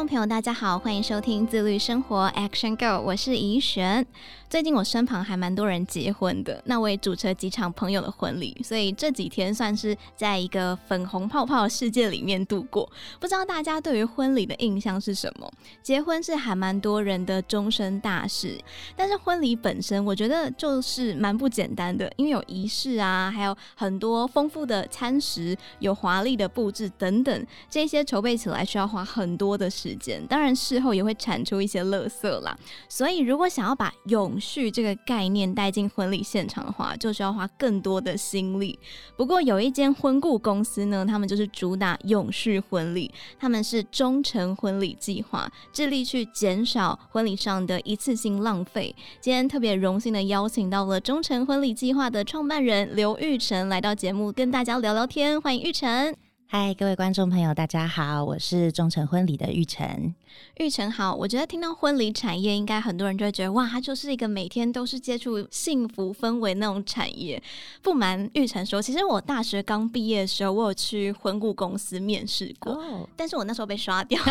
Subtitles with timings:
[0.00, 4.06] 众朋友，大家好，欢迎收听自律生活 Action Go，我是怡璇。
[4.48, 12.90] 最近我身旁还蛮多人结婚的，那我也主持了几场朋友的婚礼，所以这几天算是在一个粉红泡泡世界里面度过。
[13.20, 15.48] 不知道大家对于婚礼的印象是什么？
[15.82, 18.58] 结婚是还蛮多人的终身大事，
[18.96, 32.56] 但是婚礼本身，我觉得就是蛮不简单的，因为有仪式啊，还有很多丰富的餐食，有华丽的布置等等，这些筹备起来需要花很多的时间，当然事后也会产出一些垃圾啦。
[32.88, 38.78] 所以如果想要把永续这个概念带进婚礼现场的话，就需要花更多的心力。
[39.16, 48.94] 不过有一间婚顾公司呢，他们就是主打永续婚礼，他们是忠诚婚礼计划，致力去减少婚礼上的一次性浪费。
[49.20, 56.29] 今天特别荣幸的邀请到了忠诚婚礼计划的创办人刘玉成来到节目跟大家聊聊天，欢迎玉成。
[56.52, 60.12] 嗨，各位观众朋友，大家好，我是忠诚婚礼的玉成。
[60.56, 67.40] 玉成好，我觉得听到婚礼产业，应该很多人就会觉得哇，它就是一个每天都是接触幸福氛围那种产业。
[67.82, 73.08] 不瞒玉成说，其实我大学刚毕业的时候，我有去婚顾公司面试过，oh.
[73.16, 74.20] 但是我那时候被刷掉。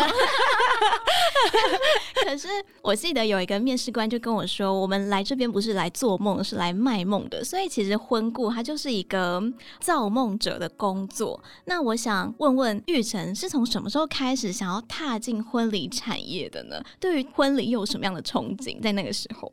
[2.22, 2.48] 可是
[2.82, 7.42] 我记得有一个面试官就跟我说，我们来这边不是来做梦，是来卖梦的。
[7.42, 9.42] 所以其实婚顾它就是一个
[9.80, 11.42] 造梦者的工作。
[11.64, 12.09] 那我想。
[12.10, 16.82] 想问问玉成是从什么时候开始想要踏进婚礼产业的呢？
[16.98, 18.80] 对于婚礼又有什么样的憧憬？
[18.82, 19.50] 在那个时候，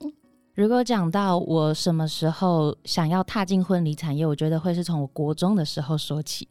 [0.55, 6.47] 如果讲到我什么时候想要踏进婚礼产业，我觉得会是从我国中的时候说起。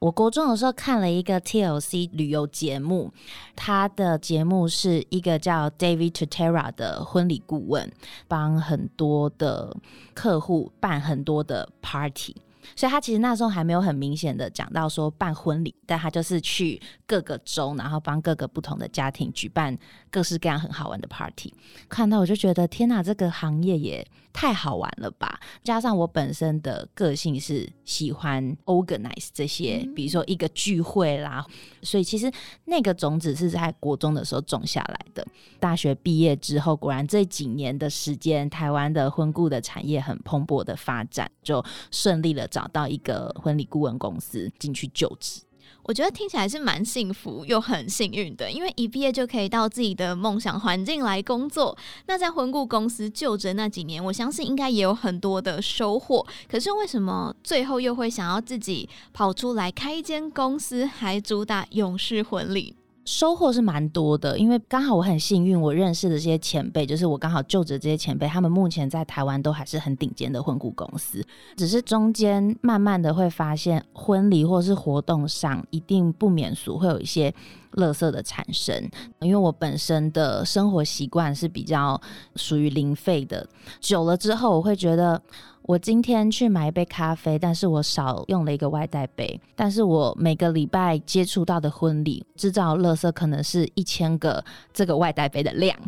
[0.00, 3.10] 我国中的时候看了一个 TLC 旅游节目，
[3.56, 7.90] 他的节目是一个叫 David Tutera 的婚礼顾问，
[8.28, 9.74] 帮很多的
[10.14, 12.36] 客户办很多的 party。
[12.76, 19.76] 所以他其实那时候还没有很明显的讲到说办婚礼，但他就是去各个州，然后帮各个不同的家庭举办
[20.10, 21.52] 各式各样很好玩的 party。
[21.88, 24.06] 看到我就觉得天呐，这个行业也
[24.40, 25.40] 太好玩了吧！
[25.64, 31.44] 加上我本身的个性是喜欢 organize 这些，比如说一个聚会啦，
[31.82, 32.30] 所以其实
[32.64, 35.26] 那个种子是在国中的时候种下来的。
[35.58, 41.60] 大学毕业之后，果然这几年的时间，台湾的婚顾的产业很蓬勃的发展，就
[41.90, 45.40] 顺利了找到一个婚礼顾问公司进去就职。
[45.82, 51.76] 我觉得听起来是蛮幸福又很幸运的，因为一毕业就可以到自己的梦想环境来工作。
[52.06, 56.26] 那在婚顾公司就职那几年，我相信应该也有很多的收获。
[56.46, 62.74] 可是为什么最后又会想要自己跑出来开一间公司，还主打勇士婚礼？
[63.08, 71.24] 收获是蛮多的，因为刚好我很幸运，我认识的这些前辈，就是我刚好就职这些前辈，他们目前在台湾都还是很顶尖的婚顾公司。
[71.56, 77.34] 只是中间慢慢的会发现，婚礼或是活动上一定不免俗，会有一些
[77.76, 78.76] 垃圾的产生。
[79.20, 81.98] 因为我本身的生活习惯是比较
[82.36, 83.48] 属于零废的，
[83.80, 85.18] 久了之后我会觉得。
[85.68, 89.38] 我今天去买一杯咖啡，但是我少用了一个外带杯。
[89.54, 94.42] 但是我每个礼拜接触到的婚礼制造垃圾可能是一千个
[94.72, 95.78] 这个外带杯的量。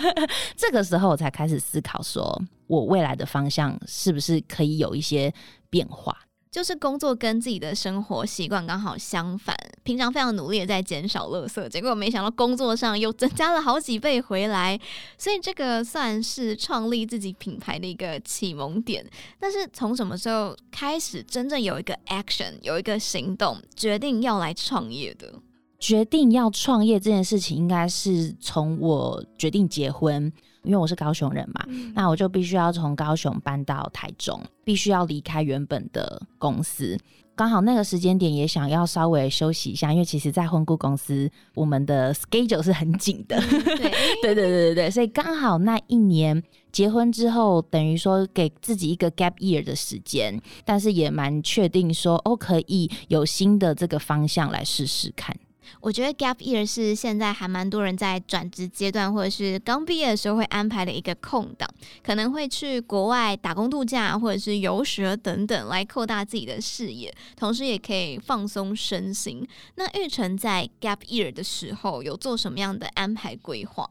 [0.56, 5.30] 这个时候我才开始思考，说我未来的方向是不是可以有一些
[5.68, 6.16] 变化。
[6.56, 14.80] 就是工作跟自己的生活习惯刚好相反，平常非常努力的在减少垃圾，结果没想到工作上又增加了好几倍回来，
[15.18, 19.06] 所以这个算是创立自己品牌的一个启蒙点。
[19.38, 25.34] 但是从什么时候开始真正有一个 action，有一个行动，决定要来创业的？
[25.78, 30.32] 决定要创业这件事情，应该是从我决定结婚。
[30.66, 36.98] 因为我是高雄人嘛，嗯、那我就必须要从高雄搬到台中，必须要离开原本的公司。
[37.34, 43.38] 刚好那个时间点也想要稍微休息一下，因为其实，在婚顾公司，我们的 schedule 是很紧的。
[43.50, 43.90] 对，
[44.22, 46.42] 对对对对对，所以刚好那一年
[46.72, 55.36] 结婚之后，等于说给自己一个 gap year 的时间，但是也蛮确定说，哦，可以有新的这个方向来试试看。
[55.80, 61.68] 我觉得 gap year 是现在还蛮多人在转职阶段或者是刚毕业的时候会安排的一个空档，
[62.02, 69.46] 可能会去国外打工度假或者是游学等等，来扩大自己的视野，同时也可以放松身心。
[69.76, 73.86] 那玉成在 gap year 的时候有做什么样的安排规划？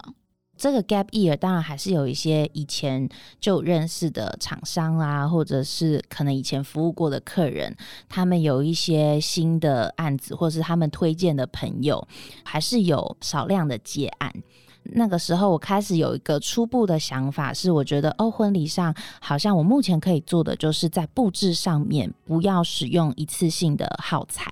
[0.56, 3.08] 这个 gap year 当然还是有一些以前
[3.40, 7.76] 就认识的厂商啊，或者是可能以前服务过的客人，
[8.08, 12.06] 他们有一些新的案子，或是他们推荐的朋友，
[12.42, 14.32] 还是有少量的接案。
[14.90, 24.48] 那个时候，我开始有一个初步的想法，是我觉得哦，婚礼上好像我目前可以做的，就是在布置上面不要使用一次性的耗材。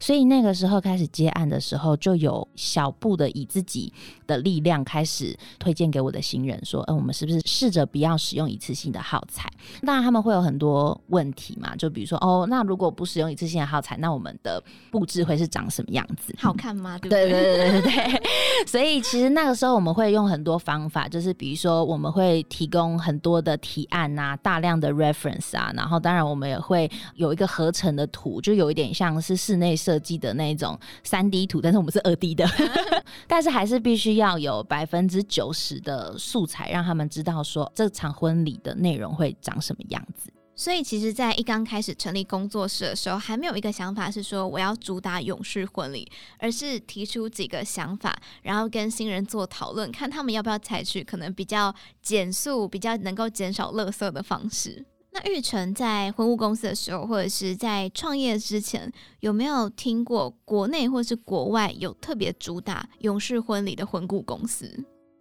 [0.00, 3.92] 所以那个时候开始接案的时候，就有小步的以自己
[4.26, 9.50] 的力量开始推荐给我的新人，说，嗯、呃，我们是不是试着不要使用一次性的耗材？
[9.82, 16.34] 当然他们会有很多问题嘛，就比如说，哦，那如果不使用一次性的耗材，那我们的布置会是长什么样子？
[16.38, 16.98] 好看吗？
[16.98, 17.30] 对不对？
[17.30, 18.22] 对对对对对。
[18.66, 32.46] 所以其实那个时候我们会用很多方法，就是比如说我们会提供很多的提案啊，大量的 reference 啊，然后当然我们也会有一个合成的图，就有一点像是室内设计的那种三 D 图，但是我们是二 D 的，
[33.26, 40.30] 但是还是必须要有百分之九十的素材，让他们知道说这场婚礼的内容会长什么样子。
[40.58, 54.82] 所以，其实，在一刚开始成立工作室的时候，还没有一个想法是说我要主打永续婚礼，而是提出几个想法，然后跟新人做讨论，看他们要不要采取可能比较减速、比较能够减少垃圾的方式。
[55.16, 64.70] 那玉成在婚务公司的时候，或者是在创业之前，有没有听过国内或是国外有特别主打永续婚礼的婚顾公司？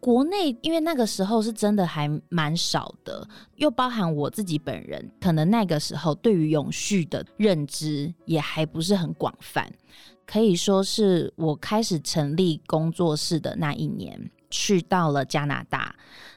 [0.02, 3.26] 国内因为那个时候是真的还蛮少的，
[3.56, 9.72] 又包含我自己本人，可能那个时候对于永续的认知也还不是很广泛。
[10.26, 15.96] 可以说是我开始成立工作室的那一年，去到了加拿大，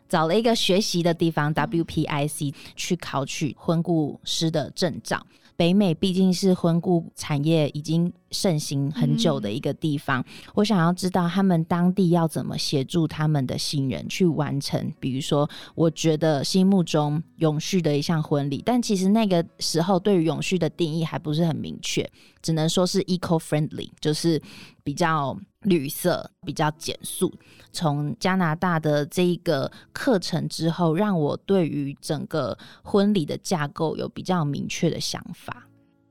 [0.08, 5.24] 找了一个学习的地方 WPIC 去考取婚顾师的证照。
[5.58, 22.08] 北美毕竟是婚顾产业已经盛行很久的一个地方，嗯，我想要知道他们当地要怎么协助他们的新人去完成，比如说，我觉得心目中永续的一项婚礼，但其实那个时候对于永续的定义还不是很明确，
[22.42, 24.40] 只能说是 eco-friendly，就是
[24.82, 25.38] 比较。
[25.62, 27.34] 绿色比较减速。
[27.72, 35.67] 从加拿大的这一个课程之后，让我对于整个婚礼的架构有比较明确的想法。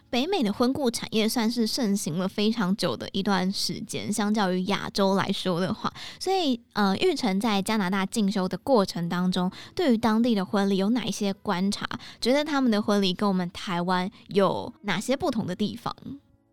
[0.09, 11.85] 北美的婚顾产业算是盛行了非常久的一段时间，相较于亚洲来说的话，所以呃，玉成在加拿大进修的过程当中，对于当地的婚礼有哪一些观察？
[12.21, 15.93] 觉得他们的婚礼跟我们台湾有哪些不同的地方？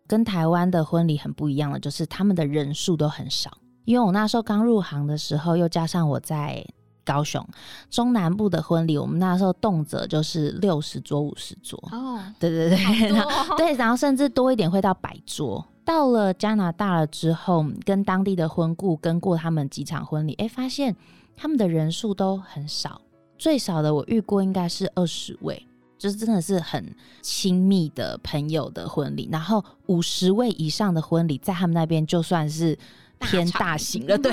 [0.07, 3.57] 跟台湾的婚礼很不一样的，就是他们的人数都很少。
[3.85, 6.65] 因为我那时候刚入行的时候，又加上我在
[7.05, 7.47] 高雄
[7.89, 11.81] 中南部的婚礼，我们那时候动辄就是六十桌、五十桌。
[11.91, 13.23] 哦，对对对，哦、
[13.55, 15.65] 对，然后甚至多一点会到百桌。
[15.85, 20.95] 到了加拿大了之后，跟当地的婚顾跟过他们几场婚礼，哎，发现
[21.37, 22.99] 他们的人数都很少，
[23.37, 25.65] 最少的我遇过应该是二十位。
[25.97, 32.77] 就是真的是很亲密的朋友的婚礼，然后五十位以上的婚礼，在他们那边就算是
[33.25, 34.17] 偏大型了。
[34.17, 34.31] 对，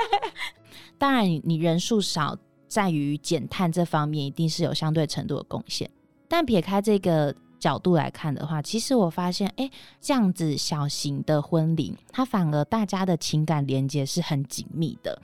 [0.98, 2.36] 当然你人数少，
[2.68, 5.90] 在于减碳这方面一定是有相对程度的贡献。
[6.28, 9.70] 但撇开这个角度来看的话，其实我发现，哎，
[10.00, 15.20] 这样子小型的婚礼，它反而大家的情感连接是很紧密的。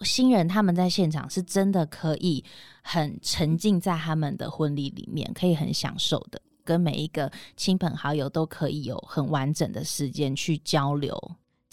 [0.00, 2.44] 新人他们在现场是真的可以
[2.82, 11.16] 很沉浸在他们的婚礼里面，可以很享受的，跟每一个亲朋好友都可以有很完整的时间去交流。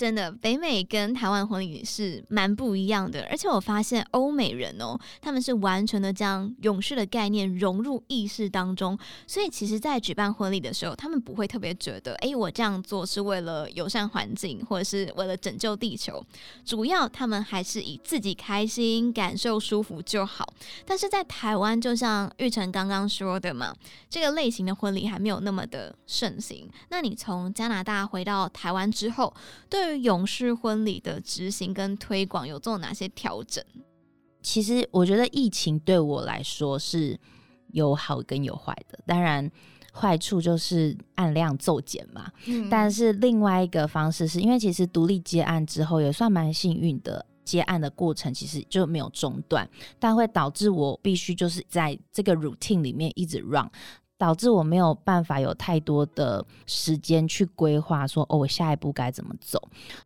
[0.01, 16.25] 真的，北美跟台湾婚礼是蛮不一样的，而且我发现欧美人哦，他们是完全的将永续的概念融入意识当中，所以其实，在举办婚礼的时候，他们不会特别觉得，哎，我这样做是为了友善环境，或者是为了拯救地球，
[16.65, 20.51] 主要他们还是以自己开心、感受舒服就好。
[20.83, 23.71] 但是在台湾，就像玉成刚刚说的嘛，
[24.09, 26.67] 这个类型的婚礼还没有那么的盛行。
[26.89, 29.31] 那你从加拿大回到台湾之后，
[29.69, 33.63] 对永续婚礼的执行跟推广有做哪些调整？
[34.41, 37.19] 其实我觉得疫情对我来说是
[37.73, 38.99] 有好跟有坏的。
[39.05, 39.49] 当然，
[39.93, 42.31] 坏处就是案量骤减嘛。
[42.47, 42.67] 嗯。
[42.71, 49.69] 但是另外一个方式是因为其实独立接案之后也算蛮幸运的，接案的过程其实就没有中断，
[49.99, 53.69] 但会导致我必须就是在这个 routine 里面一直 run。
[54.21, 59.59] 导致我没有办法有太多的时间去规划，说哦，我下一步该怎么走。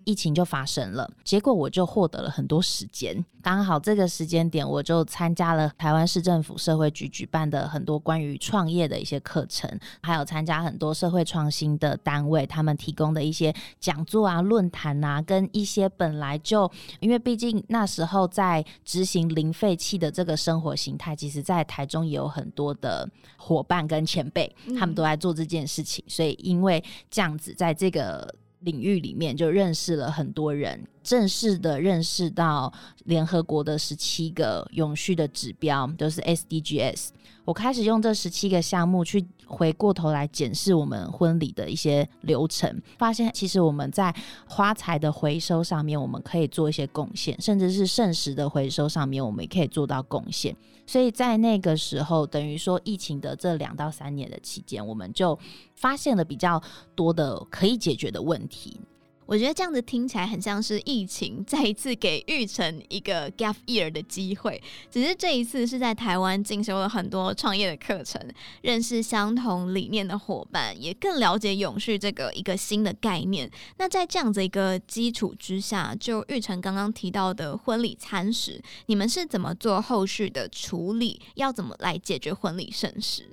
[0.05, 3.25] 疫情就发生了，结果我就获得了很多时间。
[3.41, 9.69] 刚好这个时间点，我就参加了台湾市政府社会局举办的很多关于创业的一些课程，
[10.01, 32.71] 还有参加很多社会创新的单位，他们提供的一些讲座啊、论坛啊，跟一些本来就因为毕竟那时候在执行零废弃的这个生活形态，其实在台中也有很多的伙伴跟前辈，他们都在做这件事情，所以因为这样子，在这个领域里面就认识了很多人，正式的认识到
[33.05, 37.09] 联合国的十七个永续的指标，都是 SDGs。
[37.43, 44.13] 我开始用这十七个项目去回过头来检视我们婚礼的一些流程，发现其实我们在
[44.47, 50.55] 花材的回收上面，我们可以做一些贡献，甚至是剩食的回收上面，我们也可以做到贡献。
[50.87, 55.37] 所以在那个时候，等于说疫情的这两到三年的期间，我们就
[55.75, 56.61] 发现了比较
[56.95, 58.79] 多的可以解决的问题。
[59.25, 68.21] 我觉得这样子听起来很像是疫情 再一次给玉成一个 gap year 的机会，只是这一次是在台湾进修了很多创业的课程，
[68.61, 73.49] 认识相同理念的伙伴，也更了解永续这个一个新的概念。
[73.77, 81.19] 那在这样子一个基础之下，就玉成刚刚提到的婚礼餐食，你们是怎么做后续的处理？
[81.35, 83.27] 要怎么来解决婚礼剩食？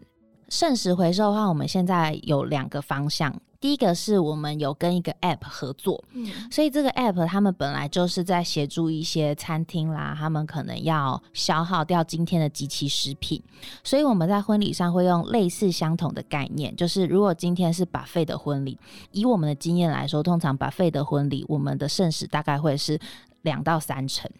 [0.53, 3.35] 剩食回收的话，我们现在有两个方向。
[3.59, 13.43] 第一个是我们有跟一个 App 合作，嗯，所以这个 App 他们本来就是在协助一些餐厅啦，他们可能要消耗掉今天的即期食品，
[13.83, 18.79] 所以我们在婚礼上会用类似相同的概念，就是如果今天是 buffet 的婚礼，
[19.13, 23.01] 以我们的经验来说，通常 buffet 的婚礼，我们的剩食大概会是
[23.41, 24.31] 两到三成。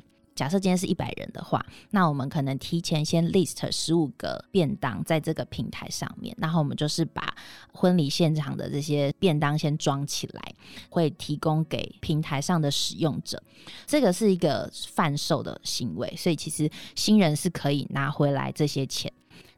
[0.43, 7.33] 假设今天是一百人的话，那我们可能提前先 list 十五个便当在这个平台上面，然后我们就是把
[7.73, 10.43] 婚礼现场的这些便当先装起来，
[10.91, 13.41] 会提供给平台上的使用者。
[13.87, 19.13] 这个是一个贩售的行为，所以其实新人是可以拿回来这些钱。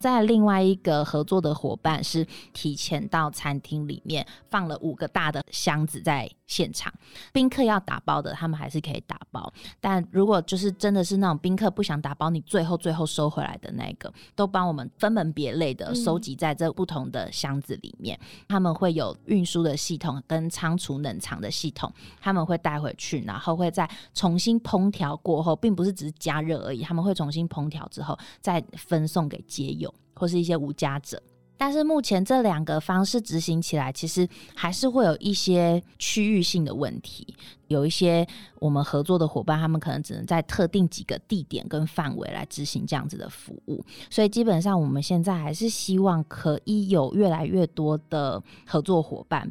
[0.04, 6.92] 在另外一个合作的伙伴是提前到餐厅里面放了五个大的箱子在现场，
[7.32, 9.50] 宾客要打包的，他们还是可以打包。
[9.80, 18.14] 但如果就是真的是那种宾客不想打包，你最后最后收回来的那个，都帮我们分门别类的收集在这不同的箱子里面。
[18.20, 29.92] 嗯、他们会有运输的系统跟仓储冷藏的系统，他们会带回去，然后会再重新烹调过后，并不是只是加热而已，他们会重新烹调之后再分送给街友。
[30.14, 31.22] 或是一些无家者，
[31.56, 37.34] 但是目前这两个方式执行起来，其实还是会有一些区域性的问题。
[37.68, 38.24] 有一些
[38.60, 49.50] 我们合作的伙伴，他们可能只能在特定几个地点跟范围来执行这样子的服务，所以基本上我们现在还是希望可以有越来越多的合作伙伴。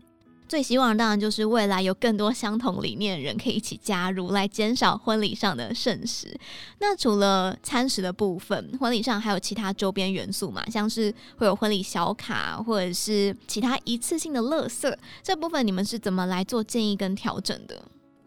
[0.53, 6.31] 最希望当然就是未来有更多相同理念的人可以一起加入，来减少婚礼上的剩食。
[6.77, 10.63] 那除了餐食的部分，婚礼上还有其他周边元素嘛？
[10.69, 17.83] 像是会有婚礼小卡，或者是其他一次性的乐色，这部分你们是怎么来做建议跟调整的？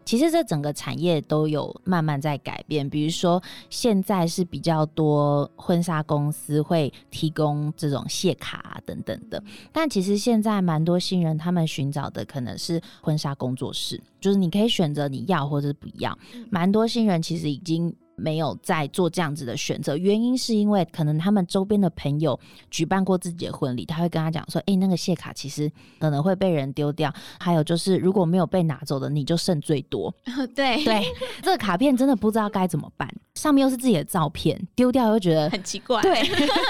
[0.07, 16.17] 其实这整个产业都有慢慢在改变，比如说现在是比较多婚纱公司会提供这种谢卡啊等等的，但其实现在蛮多新人他们寻找的可能是婚纱工作室，就是你可以选择你要或者不要，
[16.49, 17.93] 蛮多新人其实已经。
[18.19, 22.37] 没有再做这样子的选择，原因是因为可能他们周边的朋友
[22.71, 30.11] 举办过自己的婚礼，他会跟他讲说：“诶，那个谢卡其实可能会被人丢掉，还有就是如果没有被拿走的，你就剩最多。
[30.55, 31.05] ”对对，
[31.43, 36.01] 这个卡片真的不知道该怎么办，上面又是自己的照片，丢掉又觉得很奇怪。
[36.01, 36.15] 对，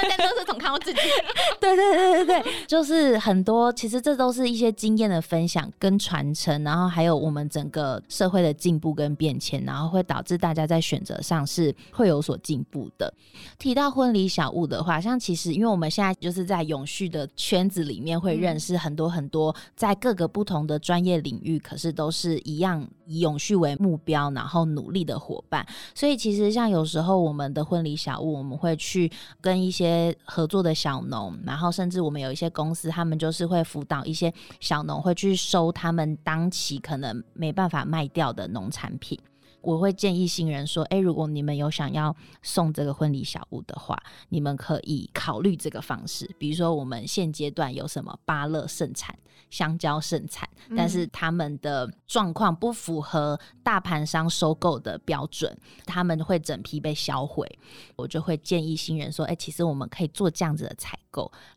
[0.09, 0.99] 但都是总看我自己。
[1.61, 11.36] 对对对对对，就是很多，其实这都是一些经验的分享跟传承，然后还有我们整个社会的进步跟变迁，然后会导致大家在选择上。
[11.45, 13.13] 是会有所进步的。
[13.57, 25.65] 提到婚礼小物的话，像其实因为我们现在就是在永续的圈子里面，会认识很多很多在各个不同的专业领域，可是都是一样以永续为目标，然后努力的伙伴。
[25.93, 39.17] 所以其实像有时候我们的婚礼小物，我们会去跟一些合作的小农，然后甚至我们有一些公司，他们就是会辅导一些小农，会去收他们当期可能没办法卖掉的农产品。
[39.61, 46.29] 我会建议新人说：“诶，如果你们有想要送这个婚礼小物的话，你们可以考虑这个方式。
[46.37, 49.17] 比如说，我们现阶段有什么芭乐盛产、
[49.49, 57.47] 香蕉盛产，但是他们的状况不符合大盘商收购的标准，他们会整批被销毁。
[57.95, 60.97] 我就会建议新人说：诶，其实我们可以做这样子的采”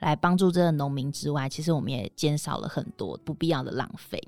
[0.00, 4.23] 来帮助这个农民之外，其实我们也减少了很多不必要的浪费，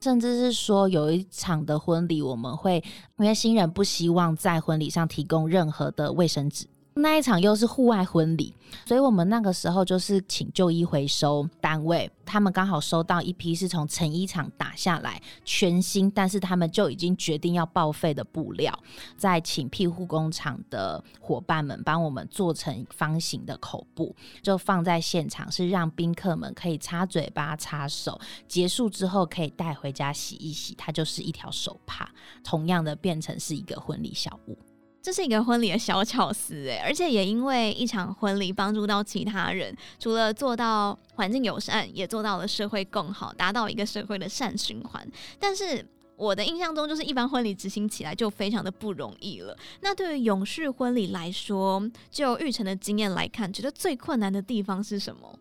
[0.00, 2.82] 甚至是说有一场的婚礼，我们会
[3.18, 6.66] 因为新人不希望在婚礼上提供任何的卫生纸。
[7.00, 8.52] 那一场又是户外婚礼，
[8.84, 18.76] 所以我们那个时候就是请旧衣回收单位，他们刚好收到一批是从成衣厂打下来全新，但是他们就已经决定要报废的布料，
[19.16, 32.08] 再请庇护工厂的伙伴们帮我们做成方形的口布，就放在现场，是让宾客们可以擦嘴巴、擦手，结束之后可以带回家洗一洗，它就是一条手帕，
[32.42, 34.58] 同样的变成是一个婚礼小物。
[35.00, 45.08] 这是一个婚礼的小巧思哎，而且也因为一场婚礼帮助到其他人，除了做到环境友善，也做到了社会更好，达到一个社会的善循环。
[45.38, 45.86] 但是
[46.16, 49.56] 我的印象中，就是一般婚礼执行起来就非常的不容易了。
[49.80, 55.38] 那对于永续婚礼来说，就育成的经验来看，觉得最困难的地方是什么？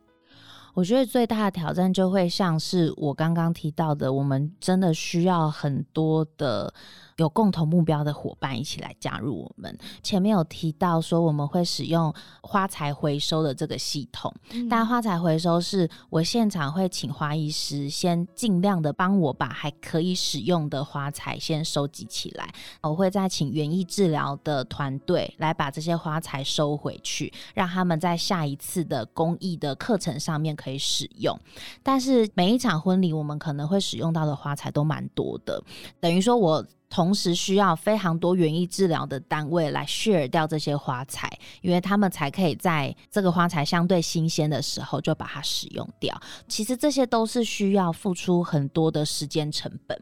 [0.76, 6.72] 我觉得最大的挑战就会像是我刚刚提到的，我们真的需要很多的。
[7.18, 9.76] 有共同目标的伙伴一起来加入我们。
[10.02, 22.48] 前面有提到说我们会使用花材回收的这个系统，嗯、但花材回收是我现场会请花艺师先尽量的帮我把还可以使用的花材先收集起来，
[22.82, 31.38] 我会再请园艺治疗的团队来把这些花材收回去，让他们在下一次的工艺的课程上面可以使用。
[31.82, 35.62] 但是每一场婚礼我们可能会使用到的花材都蛮多的，
[36.00, 36.64] 等于说我。
[36.90, 41.30] 同时需要非常多园艺治疗的单位来 share 掉这些花材，
[41.62, 46.20] 因为他们才可以在这个花材相对新鲜的时候就把它使用掉。
[46.48, 50.02] 其实这些都是需要付出很多的时间成本，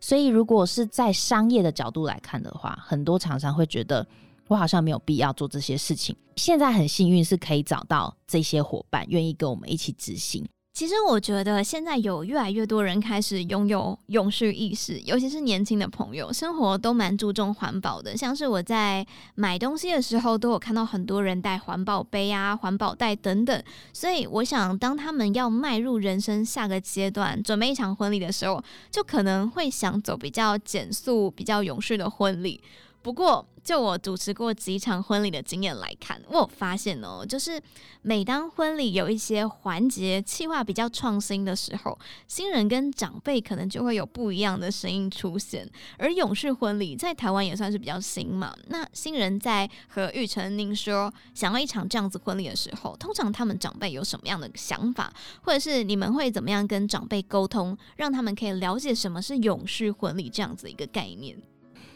[0.00, 4.06] 所以如果是在商业的角度来看的话，很多厂商会觉得
[4.48, 6.14] 我好像没有必要做这些事情。
[6.36, 10.44] 现在很幸运是可以找到这些伙伴愿意跟我们一起执行。
[10.74, 18.16] 其实我觉得现在有越来越多人开始拥有永续意识，尤其是年轻的朋友，生活都蛮注重环保的。
[18.16, 23.62] 像是我在买东西的时候，都有看到很多人带环保杯啊、环保袋等等。
[23.92, 32.60] 所以我想，当他们要迈入人生下个阶段，准备一场婚礼的时候，就可能会想走比较减速、比较永续的婚礼。
[33.04, 37.60] 不过，就我主持过几场婚礼的经验来看，我发现哦，就是
[38.00, 45.70] 每当婚礼有一些环节企划比较创新的时候，新人跟长辈可能就会有不一样的声音出现。
[45.98, 55.12] 而永续婚礼在台湾也算是比较新嘛，那新人在和玉成您说想要一场这样子婚礼的时候，通常他们长辈有什么样的想法，
[55.42, 61.36] 或者是你们会怎么样跟长辈沟通，让他们可以了解什么是永续婚礼这样子一个概念？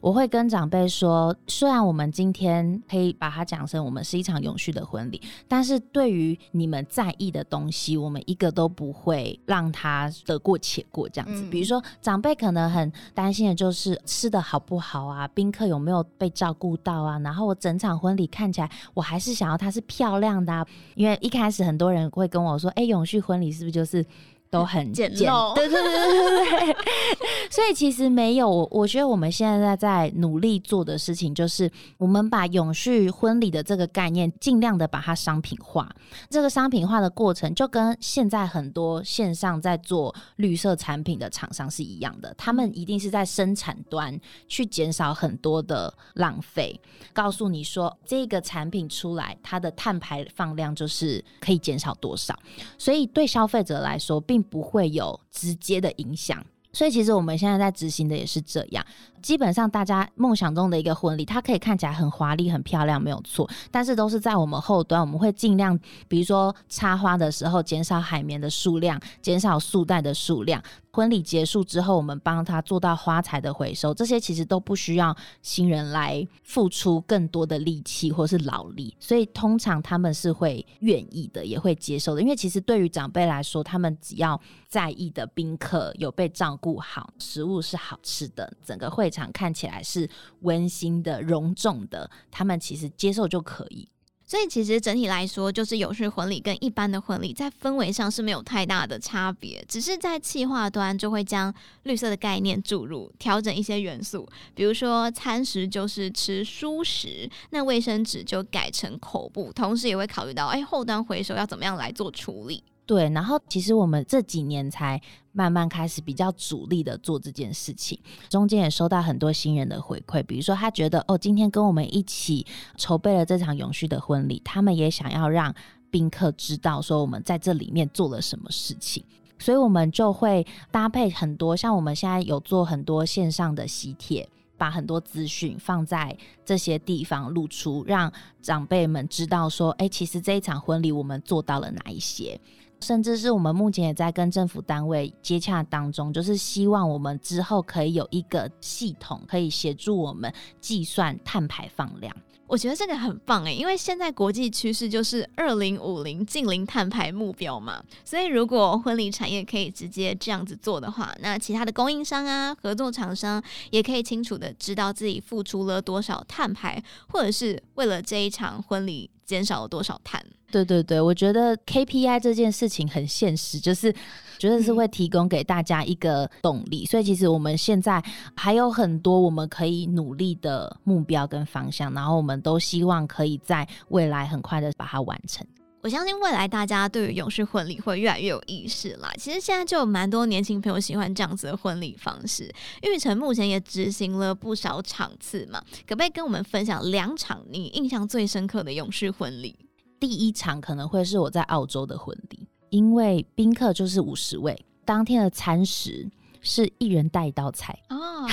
[0.01, 11.43] 我会跟长辈说，虽然我们今天可以把它讲成我们是一场永续的婚礼，但是对于你们在意的东西，我们一个都不会让他得过且过这样子。
[11.43, 24.05] 嗯、比如说，长辈可能很担心的就是吃的好不好啊，宾客有没有被照顾到啊，然后我整场婚礼看起来，我还是想要它是漂亮的啊，因为一开始很多人会跟我说，哎，永续婚礼是不是就是？
[24.51, 26.77] 都很简陋，对对对对对，
[27.51, 35.89] 所以其实没有，我我觉得我们现在在努力做的事情，就是我们把永续婚礼的这个概念，尽量的把它商品化。
[36.31, 46.81] 这个商品化的过程，就跟现在很多线上在做绿色产品的厂商是一样的，他们一定是在生产端去减少很多的浪费，
[47.13, 52.35] 告诉你说这个产品出来，它的碳排放量就是可以减少多少，
[52.79, 58.85] 所以对消费者来说，并不会有直接的影响，所以其实我们现在在执行的也是这样。
[59.23, 63.49] 基本上，大家梦想中的一个婚礼，它可以看起来很华丽、很漂亮，没有错。
[63.71, 65.79] 但是都是在我们后端，我们会尽量，
[66.09, 70.63] 比如说插花的时候，减少海绵的数量，减少束带的数量。
[70.91, 82.23] 婚礼结束之后，我们帮他做到花材的回收，这些其实都不需要新人来付出更多的力气或是劳力，所以通常他们是会愿意的，也会接受的。
[82.23, 90.09] 因为其实对于长辈来说，他们只要在意的宾客有被照顾好，食物是好吃的，整个会场看起来是
[90.41, 93.89] 温馨的、隆重的，他们其实接受就可以。
[94.31, 101.53] 所以其实整体来说，就是有序婚礼跟一般的婚礼在氛围上是没有太大的差别，只是在企划端就会将
[101.85, 112.63] 绿色的概念注入，调整一些元素，比如说餐食就是吃蔬食，那卫生纸就改成口布，同时也会考虑到，哎，后端回收要怎么样来做处理。
[112.89, 114.99] 对，然后其实我们这几年才
[115.33, 122.47] 慢慢开始比较主力的做这件事情，中间也收到很多新人的回馈，比如说他觉得哦，今天跟我们一起
[122.79, 125.55] 筹备了这场永续的婚礼，他们也想要让
[125.91, 129.05] 宾客知道说我们在这里面做了什么事情，
[129.39, 134.27] 所以我们就会搭配很多，像我们现在有做很多线上的喜帖。
[134.57, 142.37] 把很多资讯放在这些地方露出，让长辈们知道说，哎，其实这一场婚礼我们做到了哪一些，
[142.81, 152.15] 甚至是我们目前也在跟政府单位接洽当中，就是希望我们之后可以有一个系统，可以协助我们计算碳排放量。
[152.47, 170.21] 我觉得这个很棒诶，因为现在国际趋势就是二零五零净零碳排目标嘛，所以如果婚礼产业可以直接这样子做的话，那其他的供应商啊、合作厂商也可以清楚的知道自己付出了多少碳排，或者是为了这一场婚礼减少了多少碳。
[170.51, 173.95] 对对对，我觉得 KPI 这件事情很现实，就是。
[174.39, 178.01] 觉得是会提供给大家一个动力，所以其实我们现在
[178.37, 185.45] 还有很多我们可以努力的目标跟方向，然后我们都希望可以在未来很快的把它完成。
[185.81, 189.11] 我相信未来大家对于永续婚礼会越来越有意识啦。
[189.17, 199.57] 其实现在就有蛮多年轻朋友喜欢这样子的婚礼方式，玉成目前也执行了不少场次嘛，可不可以跟我们分享两场你印象最深刻的永续婚礼？
[200.01, 202.49] 第一场可能会是我在澳洲的婚礼。
[202.71, 206.07] 因为宾客就是五十位，当天的餐食
[206.41, 207.97] 是一人带一道菜哦。
[207.97, 208.31] Oh.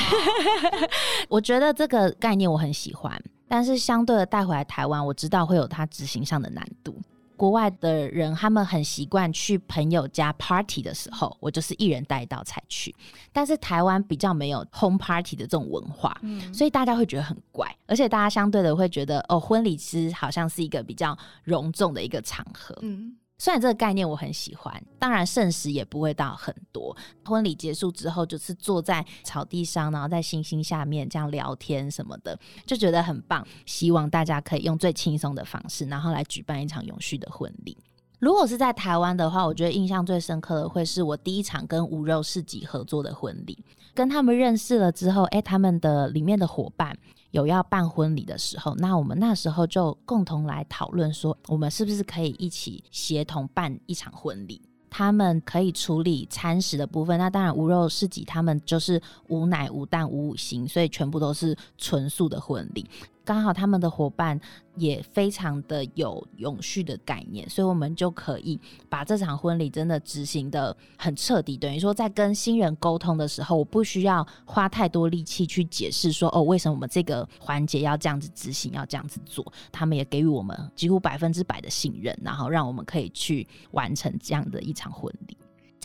[1.30, 7.00] 我觉得这个概念我很喜欢，但是相对的带回来台湾，我知道会有它执行上的难度。
[7.38, 12.94] 国外的人他们很习惯去朋友家 party 的时候，我就是一人带一道菜去。
[13.32, 23.16] 但是台湾比较没有 home party 的这种文化，嗯，所以大家会觉得很怪，而且大家相对的会觉得哦，婚礼其实好像是一个比较隆重的一个场合，嗯。
[23.38, 26.96] 虽然这个概念我很喜欢，当然剩食也不会到很多。
[27.26, 33.46] 婚礼结束之后，就是坐在草地上，然后在星星下面这样聊天什么的，就觉得很棒。
[33.66, 37.78] 希望大家可以用最轻松的方式，然后来举办一场永续的婚礼。
[38.20, 43.62] 如果是在台湾的话，我觉得印象最深刻的会是我第一场跟无肉市集合作的婚礼，
[43.94, 46.98] 跟他们认识了之后，哎，他们的里面的伙伴。
[47.36, 54.62] 有要办婚礼的时候，那我们那时候就共同来讨论说，我们是不是可以一起协同办一场婚礼？
[54.90, 62.90] 他们可以处理餐食的部分，那当然无肉市集他们就是无奶、无蛋、无五辛，所以全部都是纯素的婚礼。
[63.26, 64.40] 刚好他们的伙伴
[64.76, 71.58] 也非常的有永续的概念，所以我们就可以把这场婚礼真的执行的很彻底。
[71.58, 79.52] 等于说，在跟新人沟通的时候，我不需要花太多力气去解释说，哦，为什么我们这个环节要这样子执行，要这样子做。
[79.72, 85.35] 他们也给予我们几乎百分之百的信任，然后让我们可以去完成这样的一场婚礼。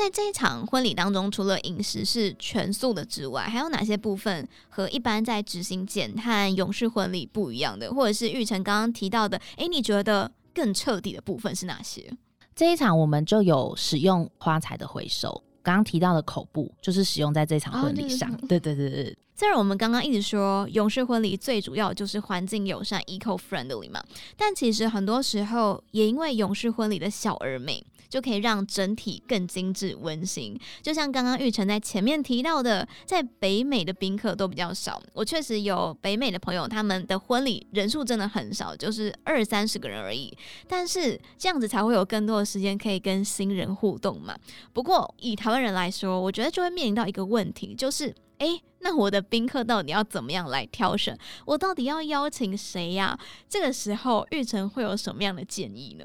[0.01, 7.93] 在这一场婚礼当中，除了饮食是全素的之外，还有哪些部分和一般在执行简碳勇士婚礼不一样的？
[7.93, 12.11] 或者是玉成刚刚提到的，诶，你觉得更彻底的部分是哪些？
[12.57, 15.31] 这一场我们就有使用花材的回收，
[15.63, 18.33] 刚刚提到的口布就是使用在这场婚礼上。
[18.33, 19.19] 哦、对对对对。
[19.41, 23.99] 虽然我们刚刚一直说永续婚礼最主要就是环境友善 （eco friendly） 嘛，
[24.37, 27.83] 但其实很多时候也因为永续婚礼的小而美。
[28.11, 30.59] 就可以让整体更精致温馨。
[30.83, 35.01] 就像刚刚玉成在前面提到的，在北美的宾客都比较少。
[35.13, 40.37] 我确实有北美的朋友，他们的婚礼人数真的很少，就是二三十个人而已。
[40.67, 44.37] 但是这样子才会有更多的时间可以跟新人互动嘛。
[44.73, 51.17] 不过以台湾人来说，我觉得就会面临到一个问题，就是诶，那我的宾客到底要怎么样来挑选？
[51.45, 53.19] 我到底要邀请谁呀？
[53.49, 56.05] 这个时候玉成会有什么样的建议呢？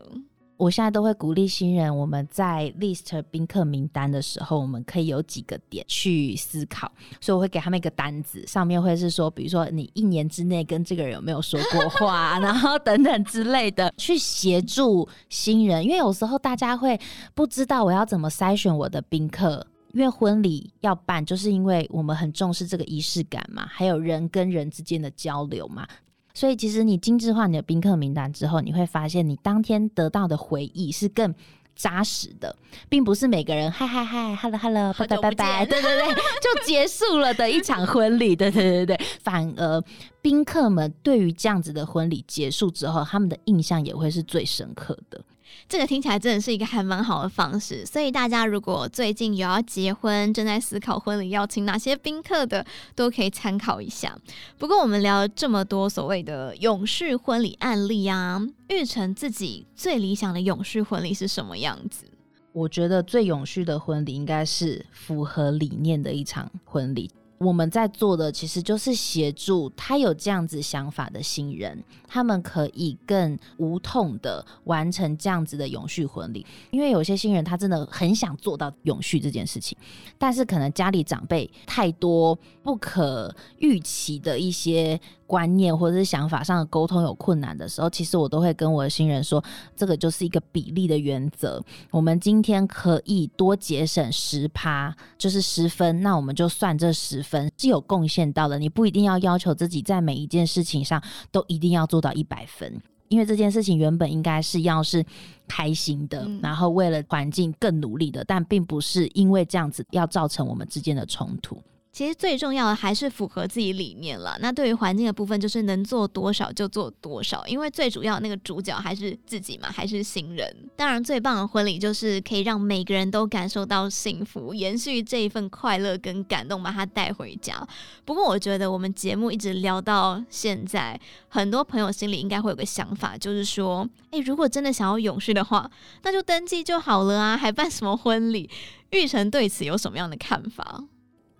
[0.58, 6.90] 我现在都会鼓励新人，我们在 list 宾客名单的时候，我们可以有几个点去思考。
[7.20, 15.84] 所以我会给他们一个单子，上面会是说，比如说你一年之内跟这个人有没有说过话， 然后等等之类的，去协助新人。
[15.84, 16.98] 因为有时候大家会
[17.34, 25.88] 不知道我要怎么筛选我的宾客，因为婚礼要办，就是因为我们很重视这个仪式感嘛，还有人跟人之间的交流嘛。
[26.34, 31.34] 所以，其实你精致化你的宾客名单之后，你会发现你当天得到的回忆是更
[31.78, 32.54] 扎实的，
[32.90, 39.82] 并不是每个人嗨嗨嗨，hello hello，拜拜拜拜，对对对，就结束了的一场婚礼，对对对对，反而
[40.22, 45.22] 宾客们对于这样子的婚礼结束之后，他们的印象也会是最深刻的。
[45.68, 54.18] 这个听起来真的是一个还蛮好的方式，所以大家如果最近有要结婚，正在思考婚礼邀请哪些宾客的，都可以参考一下。
[54.58, 62.06] 不过我们聊了这么多所谓的永续婚礼案例啊，玉成自己最理想的永续婚礼是什么样子？
[62.54, 67.12] 我觉得最永续的婚礼应该是符合理念的一场婚礼。
[67.38, 76.46] 我们在做的其实就是协助他有这样子想法的新人，他们可以更无痛的完成这样子的永续婚礼。
[76.72, 79.78] 因为有些新人他真的很想做到永续这件事情，
[80.18, 89.44] 但是可能家里长辈太多不可预期的一些观念或者是想法上的沟通有困难的时候，其实我都会跟我的新人说，
[89.76, 91.64] 这个就是一个比例的原则。
[91.92, 98.60] 我们今天可以多节省十趴，就是十分，那我们就算这十分是有贡献到的。
[98.60, 105.04] 你不一定要要求自己在每一件事情上都一定要做到一百分，因为这件事情原本应该是要是
[105.48, 111.60] 开心的，嗯、然后为了环境更努力的，但并不是因为这样子要造成我们之间的冲突。
[111.96, 114.38] 其实最重要的还是符合自己理念了。
[114.42, 120.54] 那对于环境的部分，就是能做多少就做多少，因为最主要那个主角还是自己嘛，还是新人。
[120.76, 127.66] 当然，最棒的婚礼就是可以让每个人都感受到幸福，延续这一份快乐跟感动，把它带回家。
[128.04, 135.72] 不过，我觉得我们节目一直聊到现在，很多朋友心里应该会有个想法，就是说，诶，如果真的想要永续的话，
[136.04, 138.50] 那就登记就好了啊，还办什么婚礼？
[138.90, 140.84] 玉成对此有什么样的看法？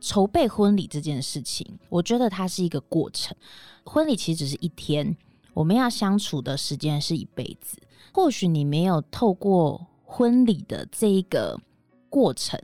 [0.06, 3.36] 筹备婚礼这件事情，我觉得它是一个过程。
[3.84, 5.18] 婚礼其实只是一天，
[5.52, 7.76] 我们要相处的时间是一辈子。
[8.14, 11.60] 或许你没有透过婚礼的这一个
[12.08, 12.60] 过程，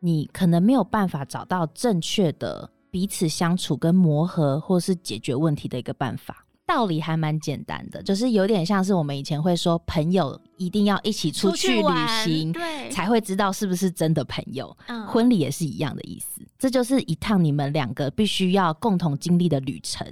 [0.00, 6.44] 你可能没有办法找到正确的彼此相处跟磨合，或是解决问题的一个办法。
[6.66, 14.76] 道理还蛮简单的，就是有点像是我们以前会说，朋友一定要一起出去旅行，对，才会知道是不是真的朋友。
[14.88, 20.06] 嗯，婚礼也是一样的意思，这就是一趟你们两个必须要共同经历的旅程。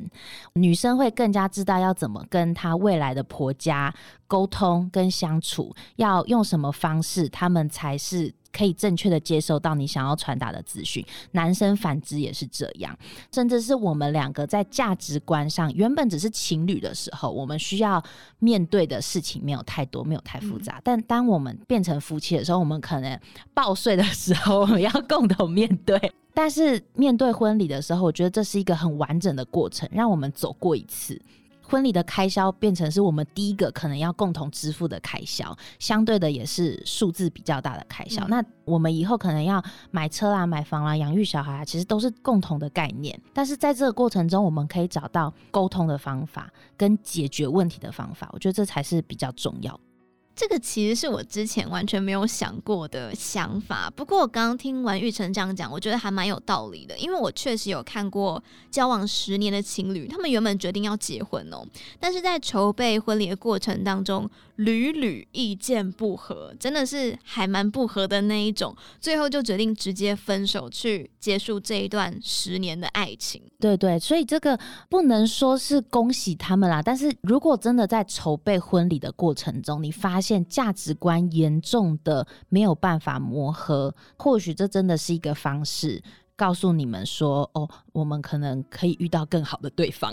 [0.55, 3.95] 女生会更加知道要怎么跟她未来的婆家
[4.27, 8.35] 沟通跟相处，要用什么方式，他们才是。
[8.57, 12.97] 可以正确的接收到你想要传达的资讯，男生反之也是这样，
[13.33, 18.01] 甚至是我们两个在价值观上原本只是情侣的时候，我们需要
[18.39, 20.77] 面对的事情没有太多，没有太复杂。
[20.77, 23.19] 嗯、但当我们变成夫妻的时候，我们可能
[23.53, 25.99] 报税的时候我们要共同面对。
[26.35, 31.21] 但是面对婚礼的时候，我觉得这是一个很完整的过程，让我们走过一次。
[31.67, 38.23] 婚礼的开销变成是我们第一个可能要共同支付的开销，相对的也是数字比较大的开销。
[38.25, 43.19] 嗯、那我们以后可能要买车啦、买房啦、养育小孩啊，其实都是共同的概念。
[43.33, 49.81] 但是在这个过程中，我们可以找到沟通的方法跟解决问题的方法，我觉得这才是比较重要。
[50.37, 53.91] 这个其实是我之前完全没有想过的想法。
[53.95, 56.99] 不过我刚刚听完玉成这样讲，我觉得还蛮有道理的。
[56.99, 61.65] 因为我确实有看过交往十年的情侣，他们原本决定要结婚哦，
[62.01, 68.75] 但是在筹备婚礼的过程当中，屡屡意见不合，真的是还蛮不合的那一种。
[69.01, 73.41] 最后就决定直接分手，去结束这一段十年的爱情。
[73.61, 76.83] 对对，所以这个不能说是恭喜他们啦。
[76.83, 86.03] 但是如果真的在筹备婚礼的过程中，你发现价值观严重的没有办法磨合，或许这真的是一个方式，
[86.35, 90.11] 告诉你们说：哦，我们可能可以遇到更好的对方。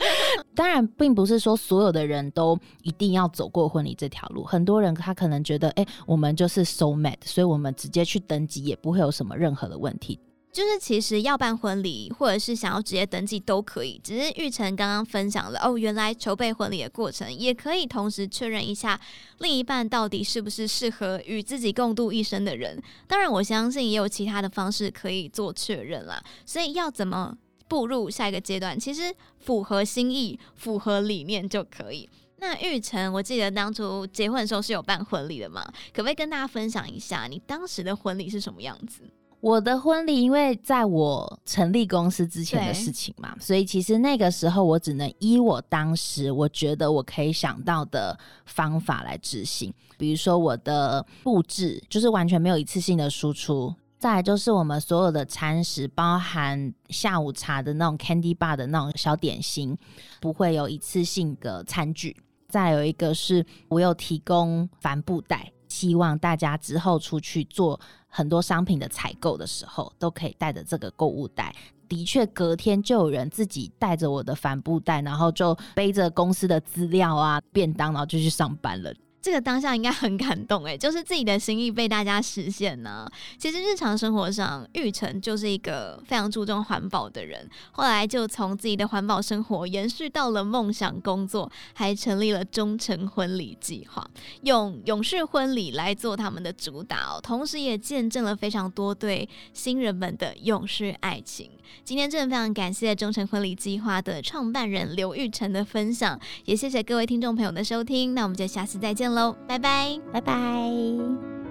[0.56, 4.42] 当然，并不是说所有的人都一定要走过婚礼这条路。
[4.42, 10.18] 很多人他可能觉得，哎，我们就是 so mad，所以我们直接去登记也不会有什么任何的问题。
[10.52, 13.98] 就是其实要办婚礼，或者是想要直接登记都可以。
[14.04, 19.00] 只是玉成刚刚分享了哦，原来筹备婚礼的过程也可以同时确认一下
[19.38, 22.78] 另一半到底是不是适合与自己共度一生的人。
[23.06, 26.22] 当然，我相信也有其他的方式可以做确认啦。
[26.44, 27.34] 所以要怎么
[27.66, 32.06] 步入下一个阶段，其实符合心意、符合理念就可以。
[32.36, 35.64] 那玉成，我记得当初结婚的时候是有办婚礼的嘛？
[35.94, 39.00] 可不可以跟大家分享一下你当时的婚礼是什么样子？
[39.42, 49.74] 我的婚礼，因为在我成立公司之前的事情嘛，所以其实那个时候我只能依我当时我觉得我可以想到的方法来执行。
[49.98, 59.76] 比如说我的布置就是完全没有一次性的输出，再来就是我们所有的餐食，包含下午茶的那种 candy bar 的那种小点心，
[60.20, 62.16] 不会有一次性的餐具。
[62.48, 67.80] 再有一个是我有提供帆布袋，希望大家之后出去做。
[68.14, 71.50] 很多商品的采购的时候，都可以带着这个购物袋。
[71.88, 78.92] 的确，隔天就有人自己带着我的帆布袋，然后就背着公司的资料啊、便当，然后就去上班了。
[79.22, 83.08] 这个当下应该很感动诶，就是自己的心意被大家实现呢。
[83.38, 94.04] 其实日常生活上，玉成就是一个非常注重环保的人，后来就从自己的环保生活延续到了梦想工作，还成立了忠诚婚礼计划，
[94.42, 101.48] 用永续婚礼来做他们的主打，同时也见证了非常多对新人们的永续爱情。
[101.84, 109.12] 今天真的非常感谢忠诚婚礼计划的创办人刘玉成的分享，也谢谢各位听众朋友的收听，那我们就下次再见。
[109.12, 111.41] 喽，拜拜，拜拜。